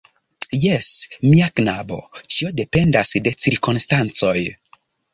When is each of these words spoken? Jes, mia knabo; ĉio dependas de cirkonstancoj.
Jes, 0.63 0.87
mia 1.25 1.51
knabo; 1.59 2.01
ĉio 2.23 2.51
dependas 2.63 3.15
de 3.29 3.37
cirkonstancoj. 3.47 4.39